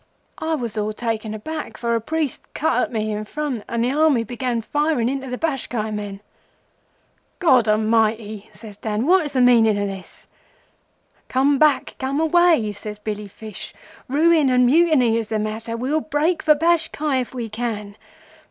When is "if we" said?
17.21-17.47